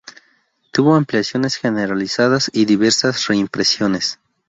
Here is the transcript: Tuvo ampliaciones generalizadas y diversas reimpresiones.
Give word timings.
Tuvo 0.73 0.95
ampliaciones 0.95 1.57
generalizadas 1.57 2.49
y 2.55 2.65
diversas 2.65 3.27
reimpresiones. 3.27 4.19